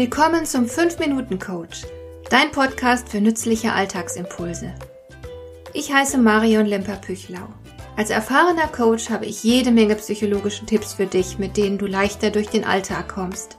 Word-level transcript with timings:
Willkommen 0.00 0.46
zum 0.46 0.64
5-Minuten-Coach, 0.64 1.82
dein 2.30 2.50
Podcast 2.52 3.10
für 3.10 3.20
nützliche 3.20 3.74
Alltagsimpulse. 3.74 4.74
Ich 5.74 5.92
heiße 5.92 6.16
Marion 6.16 6.64
Lemper-Püchlau. 6.64 7.46
Als 7.98 8.08
erfahrener 8.08 8.68
Coach 8.68 9.10
habe 9.10 9.26
ich 9.26 9.44
jede 9.44 9.70
Menge 9.70 9.96
psychologische 9.96 10.64
Tipps 10.64 10.94
für 10.94 11.04
dich, 11.04 11.38
mit 11.38 11.58
denen 11.58 11.76
du 11.76 11.84
leichter 11.84 12.30
durch 12.30 12.48
den 12.48 12.64
Alltag 12.64 13.10
kommst, 13.10 13.58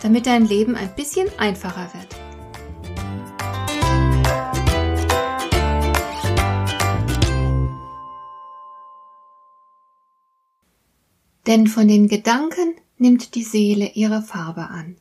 damit 0.00 0.26
dein 0.26 0.46
Leben 0.46 0.76
ein 0.76 0.94
bisschen 0.94 1.26
einfacher 1.36 1.90
wird. 1.94 2.14
Denn 11.48 11.66
von 11.66 11.88
den 11.88 12.06
Gedanken 12.06 12.76
nimmt 12.98 13.34
die 13.34 13.42
Seele 13.42 13.90
ihre 13.94 14.22
Farbe 14.22 14.68
an. 14.68 14.96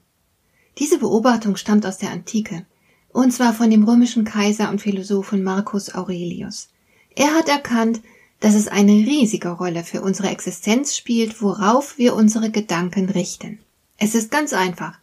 Diese 0.82 0.98
Beobachtung 0.98 1.58
stammt 1.58 1.86
aus 1.86 2.00
der 2.00 2.10
Antike, 2.10 2.66
und 3.10 3.32
zwar 3.32 3.54
von 3.54 3.70
dem 3.70 3.84
römischen 3.84 4.24
Kaiser 4.24 4.72
und 4.72 4.82
Philosophen 4.82 5.44
Marcus 5.44 5.94
Aurelius. 5.94 6.70
Er 7.16 7.36
hat 7.36 7.50
erkannt, 7.50 8.02
dass 8.40 8.56
es 8.56 8.68
eine 8.68 8.94
riesige 8.94 9.50
Rolle 9.50 9.84
für 9.84 10.02
unsere 10.02 10.30
Existenz 10.30 10.98
spielt, 10.98 11.40
worauf 11.40 12.00
wir 12.00 12.16
unsere 12.16 12.50
Gedanken 12.50 13.12
richten. 13.12 13.60
Es 14.00 14.16
ist 14.16 14.32
ganz 14.32 14.54
einfach. 14.54 14.98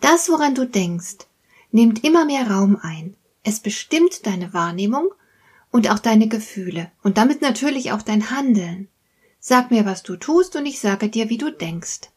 Das, 0.00 0.28
woran 0.28 0.56
du 0.56 0.66
denkst, 0.66 1.18
nimmt 1.70 2.02
immer 2.02 2.24
mehr 2.24 2.50
Raum 2.50 2.76
ein. 2.82 3.14
Es 3.44 3.60
bestimmt 3.60 4.26
deine 4.26 4.52
Wahrnehmung 4.52 5.10
und 5.70 5.88
auch 5.92 6.00
deine 6.00 6.26
Gefühle 6.26 6.90
und 7.04 7.18
damit 7.18 7.40
natürlich 7.40 7.92
auch 7.92 8.02
dein 8.02 8.32
Handeln. 8.32 8.88
Sag 9.38 9.70
mir, 9.70 9.86
was 9.86 10.02
du 10.02 10.16
tust, 10.16 10.56
und 10.56 10.66
ich 10.66 10.80
sage 10.80 11.08
dir, 11.08 11.30
wie 11.30 11.38
du 11.38 11.52
denkst. 11.52 12.10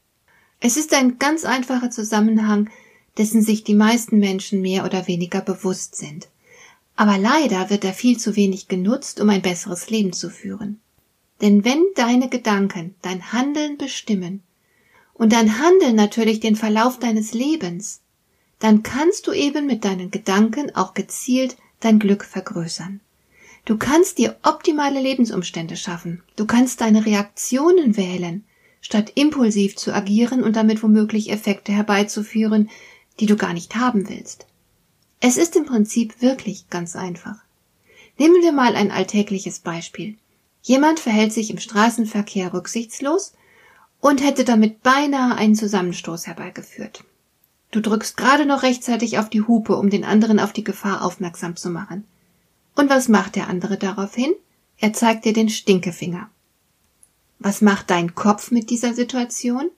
Es 0.59 0.77
ist 0.77 0.95
ein 0.95 1.19
ganz 1.19 1.45
einfacher 1.45 1.91
Zusammenhang, 1.91 2.71
dessen 3.17 3.41
sich 3.41 3.63
die 3.63 3.75
meisten 3.75 4.19
Menschen 4.19 4.61
mehr 4.61 4.85
oder 4.85 5.07
weniger 5.07 5.41
bewusst 5.41 5.95
sind. 5.95 6.27
Aber 6.95 7.17
leider 7.17 7.69
wird 7.69 7.83
er 7.83 7.93
viel 7.93 8.17
zu 8.17 8.35
wenig 8.35 8.67
genutzt, 8.67 9.19
um 9.19 9.29
ein 9.29 9.41
besseres 9.41 9.89
Leben 9.89 10.13
zu 10.13 10.29
führen. 10.29 10.79
Denn 11.41 11.65
wenn 11.65 11.83
deine 11.95 12.29
Gedanken 12.29 12.95
dein 13.01 13.33
Handeln 13.33 13.77
bestimmen 13.77 14.43
und 15.13 15.33
dein 15.33 15.59
Handeln 15.59 15.95
natürlich 15.95 16.39
den 16.39 16.55
Verlauf 16.55 16.99
deines 16.99 17.33
Lebens, 17.33 18.01
dann 18.59 18.83
kannst 18.83 19.27
du 19.27 19.33
eben 19.33 19.65
mit 19.65 19.83
deinen 19.83 20.09
Gedanken 20.09 20.73
auch 20.75 20.93
gezielt 20.93 21.57
dein 21.81 21.99
Glück 21.99 22.23
vergrößern. 22.23 23.01
Du 23.65 23.77
kannst 23.77 24.17
dir 24.17 24.37
optimale 24.43 25.01
Lebensumstände 25.01 25.77
schaffen. 25.77 26.21
Du 26.35 26.45
kannst 26.45 26.81
deine 26.81 27.05
Reaktionen 27.05 27.97
wählen, 27.97 28.43
statt 28.81 29.13
impulsiv 29.15 29.75
zu 29.75 29.93
agieren 29.93 30.43
und 30.43 30.55
damit 30.55 30.83
womöglich 30.83 31.31
Effekte 31.31 31.71
herbeizuführen, 31.71 32.69
die 33.19 33.25
du 33.25 33.35
gar 33.35 33.53
nicht 33.53 33.75
haben 33.75 34.09
willst. 34.09 34.45
Es 35.19 35.37
ist 35.37 35.55
im 35.55 35.65
Prinzip 35.65 36.21
wirklich 36.21 36.69
ganz 36.69 36.95
einfach. 36.95 37.37
Nehmen 38.17 38.41
wir 38.41 38.51
mal 38.51 38.75
ein 38.75 38.91
alltägliches 38.91 39.59
Beispiel. 39.59 40.17
Jemand 40.61 40.99
verhält 40.99 41.33
sich 41.33 41.49
im 41.49 41.59
Straßenverkehr 41.59 42.53
rücksichtslos 42.53 43.33
und 43.99 44.23
hätte 44.23 44.43
damit 44.43 44.83
beinahe 44.83 45.35
einen 45.35 45.55
Zusammenstoß 45.55 46.27
herbeigeführt. 46.27 47.03
Du 47.71 47.81
drückst 47.81 48.17
gerade 48.17 48.45
noch 48.45 48.63
rechtzeitig 48.63 49.17
auf 49.17 49.29
die 49.29 49.41
Hupe, 49.41 49.75
um 49.75 49.89
den 49.89 50.03
anderen 50.03 50.39
auf 50.39 50.53
die 50.53 50.63
Gefahr 50.63 51.03
aufmerksam 51.03 51.55
zu 51.55 51.69
machen. 51.69 52.05
Und 52.75 52.89
was 52.89 53.07
macht 53.07 53.35
der 53.35 53.47
andere 53.47 53.77
daraufhin? 53.77 54.33
Er 54.77 54.93
zeigt 54.93 55.25
dir 55.25 55.33
den 55.33 55.49
Stinkefinger. 55.49 56.29
Was 57.39 57.61
macht 57.61 57.89
dein 57.89 58.13
Kopf 58.13 58.51
mit 58.51 58.69
dieser 58.69 58.93
Situation? 58.93 59.69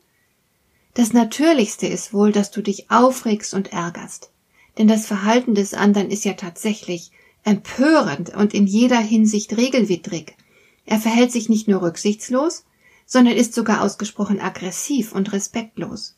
Das 0.96 1.12
Natürlichste 1.12 1.88
ist 1.88 2.14
wohl, 2.14 2.32
dass 2.32 2.52
du 2.52 2.62
dich 2.62 2.90
aufregst 2.90 3.54
und 3.54 3.74
ärgerst. 3.74 4.32
Denn 4.78 4.88
das 4.88 5.06
Verhalten 5.06 5.54
des 5.54 5.73
anderen 5.73 6.10
ist 6.10 6.23
ja 6.23 6.33
tatsächlich 6.33 7.11
empörend 7.44 8.33
und 8.33 8.54
in 8.54 8.66
jeder 8.66 9.00
Hinsicht 9.00 9.58
regelwidrig. 9.58 10.38
Er 10.86 11.00
verhält 11.00 11.34
sich 11.34 11.50
nicht 11.50 11.67
nur 11.67 11.82
rücksichtslos, 11.82 12.64
sondern 13.05 13.36
ist 13.36 13.54
sogar 13.54 13.82
ausgesprochen 13.82 14.39
aggressiv 14.39 15.11
und 15.11 15.34
respektlos. 15.34 16.16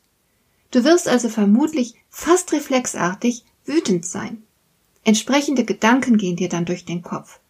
Du 0.70 0.84
wirst 0.84 1.08
also 1.08 1.28
vermutlich 1.28 1.94
fast 2.08 2.52
reflexartig 2.52 3.44
wütend 3.64 4.06
sein. 4.06 4.44
Entsprechende 5.02 5.64
Gedanken 5.64 6.18
gehen 6.18 6.36
dir 6.36 6.48
dann 6.48 6.66
durch 6.66 6.84
den 6.84 7.02
Kopf. 7.02 7.40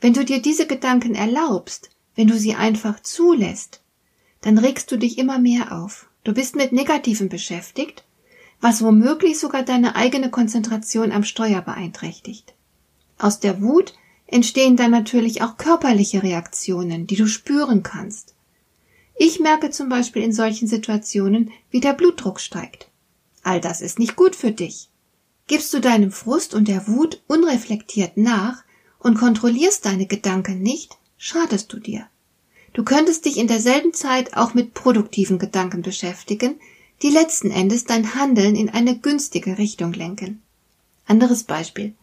Wenn 0.00 0.12
du 0.12 0.24
dir 0.24 0.40
diese 0.40 0.68
Gedanken 0.68 1.16
erlaubst, 1.16 1.90
wenn 2.14 2.28
du 2.28 2.38
sie 2.38 2.54
einfach 2.54 3.00
zulässt, 3.00 3.82
dann 4.40 4.56
regst 4.56 4.92
du 4.92 4.96
dich 4.96 5.18
immer 5.18 5.40
mehr 5.40 5.76
auf. 5.76 6.09
Du 6.22 6.34
bist 6.34 6.56
mit 6.56 6.72
Negativen 6.72 7.28
beschäftigt, 7.28 8.04
was 8.60 8.82
womöglich 8.82 9.38
sogar 9.38 9.62
deine 9.62 9.96
eigene 9.96 10.30
Konzentration 10.30 11.12
am 11.12 11.24
Steuer 11.24 11.62
beeinträchtigt. 11.62 12.54
Aus 13.18 13.40
der 13.40 13.62
Wut 13.62 13.94
entstehen 14.26 14.76
dann 14.76 14.90
natürlich 14.90 15.42
auch 15.42 15.56
körperliche 15.56 16.22
Reaktionen, 16.22 17.06
die 17.06 17.16
du 17.16 17.26
spüren 17.26 17.82
kannst. 17.82 18.34
Ich 19.16 19.40
merke 19.40 19.70
zum 19.70 19.88
Beispiel 19.88 20.22
in 20.22 20.32
solchen 20.32 20.68
Situationen, 20.68 21.50
wie 21.70 21.80
der 21.80 21.94
Blutdruck 21.94 22.40
steigt. 22.40 22.88
All 23.42 23.60
das 23.60 23.80
ist 23.80 23.98
nicht 23.98 24.16
gut 24.16 24.36
für 24.36 24.52
dich. 24.52 24.88
Gibst 25.46 25.72
du 25.72 25.80
deinem 25.80 26.12
Frust 26.12 26.54
und 26.54 26.68
der 26.68 26.86
Wut 26.86 27.22
unreflektiert 27.26 28.16
nach 28.16 28.62
und 28.98 29.18
kontrollierst 29.18 29.84
deine 29.84 30.06
Gedanken 30.06 30.62
nicht, 30.62 30.96
schadest 31.16 31.72
du 31.72 31.80
dir. 31.80 32.06
Du 32.72 32.84
könntest 32.84 33.24
dich 33.24 33.36
in 33.36 33.48
derselben 33.48 33.92
Zeit 33.92 34.36
auch 34.36 34.54
mit 34.54 34.74
produktiven 34.74 35.38
Gedanken 35.38 35.82
beschäftigen, 35.82 36.60
die 37.02 37.10
letzten 37.10 37.50
Endes 37.50 37.84
dein 37.84 38.14
Handeln 38.14 38.54
in 38.54 38.70
eine 38.70 38.98
günstige 38.98 39.58
Richtung 39.58 39.92
lenken. 39.92 40.42
Anderes 41.06 41.44
Beispiel. 41.44 41.94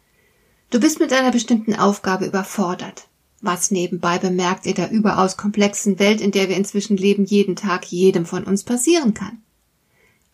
Du 0.69 0.79
bist 0.79 0.99
mit 0.99 1.13
einer 1.13 1.31
bestimmten 1.31 1.75
Aufgabe 1.75 2.25
überfordert, 2.25 3.07
was 3.39 3.71
nebenbei 3.71 4.17
bemerkt 4.17 4.65
in 4.65 4.75
der 4.75 4.91
überaus 4.91 5.37
komplexen 5.37 5.99
Welt, 5.99 6.19
in 6.19 6.31
der 6.31 6.49
wir 6.49 6.57
inzwischen 6.57 6.97
leben, 6.97 7.25
jeden 7.25 7.55
Tag 7.55 7.85
jedem 7.85 8.25
von 8.25 8.43
uns 8.43 8.63
passieren 8.63 9.13
kann. 9.13 9.41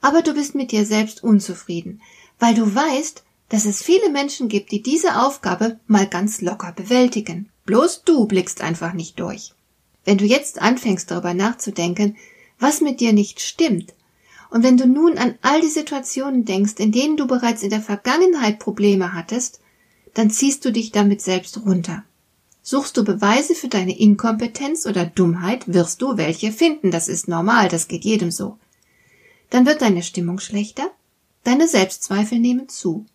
Aber 0.01 0.21
du 0.21 0.33
bist 0.33 0.55
mit 0.55 0.71
dir 0.71 0.85
selbst 0.85 1.23
unzufrieden, 1.23 2.01
weil 2.39 2.55
du 2.55 2.73
weißt, 2.73 3.23
dass 3.49 3.65
es 3.65 3.83
viele 3.83 4.09
Menschen 4.09 4.47
gibt, 4.47 4.71
die 4.71 4.81
diese 4.81 5.21
Aufgabe 5.21 5.79
mal 5.85 6.07
ganz 6.07 6.41
locker 6.41 6.71
bewältigen. 6.71 7.49
Bloß 7.65 8.03
du 8.03 8.25
blickst 8.25 8.61
einfach 8.61 8.93
nicht 8.93 9.19
durch. 9.19 9.53
Wenn 10.05 10.17
du 10.17 10.25
jetzt 10.25 10.61
anfängst 10.61 11.09
darüber 11.11 11.33
nachzudenken, 11.33 12.17
was 12.59 12.81
mit 12.81 12.99
dir 12.99 13.13
nicht 13.13 13.41
stimmt, 13.41 13.93
und 14.49 14.61
wenn 14.61 14.77
du 14.77 14.85
nun 14.85 15.17
an 15.17 15.35
all 15.41 15.61
die 15.61 15.67
Situationen 15.67 16.45
denkst, 16.45 16.75
in 16.77 16.91
denen 16.91 17.17
du 17.17 17.25
bereits 17.25 17.63
in 17.63 17.71
der 17.71 17.81
Vergangenheit 17.81 18.59
Probleme 18.59 19.13
hattest, 19.13 19.59
dann 20.13 20.29
ziehst 20.29 20.63
du 20.63 20.71
dich 20.71 20.91
damit 20.91 21.21
selbst 21.21 21.65
runter. 21.65 22.03
Suchst 22.61 22.95
du 22.95 23.03
Beweise 23.03 23.55
für 23.55 23.67
deine 23.67 23.97
Inkompetenz 23.97 24.85
oder 24.85 25.05
Dummheit, 25.05 25.73
wirst 25.73 26.01
du 26.03 26.17
welche 26.17 26.51
finden, 26.51 26.91
das 26.91 27.07
ist 27.07 27.27
normal, 27.27 27.67
das 27.67 27.87
geht 27.87 28.05
jedem 28.05 28.29
so. 28.29 28.59
Dann 29.49 29.65
wird 29.65 29.81
deine 29.81 30.03
Stimmung 30.03 30.39
schlechter, 30.39 30.91
Deine 31.43 31.67
Selbstzweifel 31.67 32.39
nehmen 32.39 32.69
zu. 32.69 33.05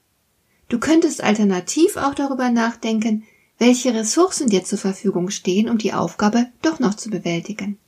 Du 0.68 0.78
könntest 0.78 1.22
alternativ 1.22 1.96
auch 1.96 2.14
darüber 2.14 2.50
nachdenken, 2.50 3.24
welche 3.58 3.92
Ressourcen 3.92 4.48
dir 4.48 4.64
zur 4.64 4.78
Verfügung 4.78 5.30
stehen, 5.30 5.68
um 5.68 5.78
die 5.78 5.92
Aufgabe 5.92 6.46
doch 6.62 6.78
noch 6.78 6.94
zu 6.94 7.10
bewältigen. 7.10 7.78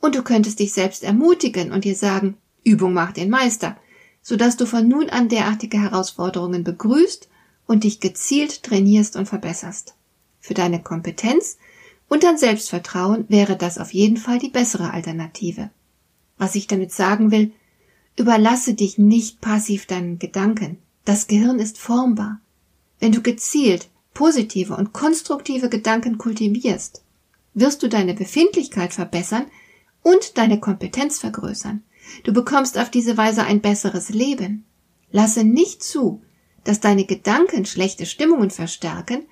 Und 0.00 0.14
du 0.14 0.22
könntest 0.22 0.60
dich 0.60 0.72
selbst 0.72 1.02
ermutigen 1.02 1.72
und 1.72 1.84
dir 1.84 1.94
sagen, 1.94 2.36
Übung 2.64 2.92
macht 2.92 3.16
den 3.16 3.30
Meister, 3.30 3.76
sodass 4.22 4.56
du 4.56 4.66
von 4.66 4.86
nun 4.86 5.10
an 5.10 5.28
derartige 5.28 5.80
Herausforderungen 5.80 6.64
begrüßt 6.64 7.28
und 7.66 7.84
dich 7.84 8.00
gezielt 8.00 8.62
trainierst 8.62 9.16
und 9.16 9.26
verbesserst. 9.26 9.94
Für 10.40 10.54
deine 10.54 10.82
Kompetenz 10.82 11.58
und 12.08 12.22
dein 12.22 12.38
Selbstvertrauen 12.38 13.26
wäre 13.28 13.56
das 13.56 13.78
auf 13.78 13.92
jeden 13.92 14.16
Fall 14.16 14.38
die 14.38 14.48
bessere 14.48 14.92
Alternative. 14.92 15.70
Was 16.38 16.54
ich 16.54 16.66
damit 16.66 16.92
sagen 16.92 17.30
will, 17.30 17.52
Überlasse 18.16 18.74
dich 18.74 18.98
nicht 18.98 19.40
passiv 19.40 19.86
deinen 19.86 20.18
Gedanken. 20.18 20.78
Das 21.04 21.26
Gehirn 21.26 21.58
ist 21.58 21.78
formbar. 21.78 22.40
Wenn 22.98 23.12
du 23.12 23.22
gezielt 23.22 23.88
positive 24.14 24.76
und 24.76 24.92
konstruktive 24.92 25.68
Gedanken 25.68 26.18
kultivierst, 26.18 27.02
wirst 27.54 27.82
du 27.82 27.88
deine 27.88 28.14
Befindlichkeit 28.14 28.92
verbessern 28.92 29.46
und 30.02 30.38
deine 30.38 30.60
Kompetenz 30.60 31.18
vergrößern. 31.18 31.82
Du 32.24 32.32
bekommst 32.32 32.78
auf 32.78 32.90
diese 32.90 33.16
Weise 33.16 33.44
ein 33.44 33.60
besseres 33.60 34.08
Leben. 34.08 34.64
Lasse 35.12 35.44
nicht 35.44 35.82
zu, 35.82 36.22
dass 36.64 36.80
deine 36.80 37.04
Gedanken 37.04 37.66
schlechte 37.66 38.06
Stimmungen 38.06 38.50
verstärken 38.50 39.22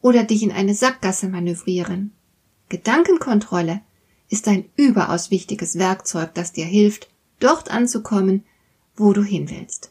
oder 0.00 0.24
dich 0.24 0.42
in 0.42 0.52
eine 0.52 0.74
Sackgasse 0.74 1.28
manövrieren. 1.28 2.12
Gedankenkontrolle 2.68 3.80
ist 4.28 4.46
ein 4.48 4.66
überaus 4.76 5.30
wichtiges 5.30 5.78
Werkzeug, 5.78 6.34
das 6.34 6.52
dir 6.52 6.66
hilft, 6.66 7.08
dort 7.40 7.70
anzukommen, 7.70 8.44
wo 8.96 9.12
du 9.12 9.22
hin 9.22 9.48
willst. 9.48 9.90